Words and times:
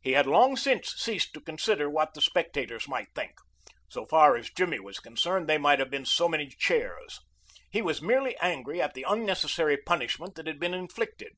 He 0.00 0.12
had 0.12 0.28
long 0.28 0.56
since 0.56 0.90
ceased 0.94 1.34
to 1.34 1.40
consider 1.40 1.90
what 1.90 2.14
the 2.14 2.20
spectators 2.22 2.86
might 2.86 3.08
think. 3.16 3.32
So 3.88 4.06
far 4.06 4.36
as 4.36 4.50
Jimmy 4.56 4.78
was 4.78 5.00
concerned, 5.00 5.48
they 5.48 5.58
might 5.58 5.80
have 5.80 5.90
been 5.90 6.04
so 6.06 6.28
many 6.28 6.46
chairs. 6.46 7.18
He 7.68 7.82
was 7.82 8.00
merely 8.00 8.36
angry 8.36 8.80
at 8.80 8.94
the 8.94 9.02
unnecessary 9.08 9.76
punishment 9.76 10.36
that 10.36 10.46
had 10.46 10.60
been 10.60 10.74
inflicted. 10.74 11.32